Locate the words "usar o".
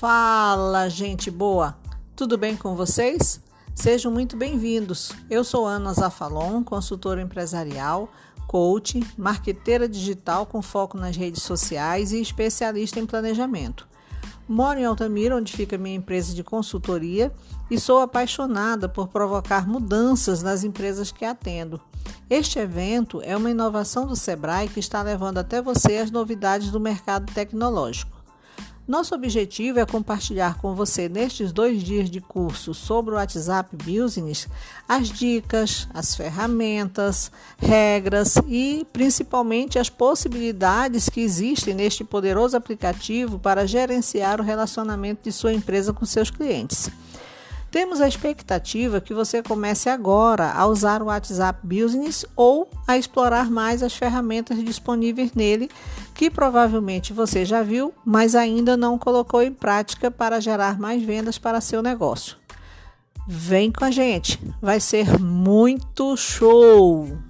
50.66-51.06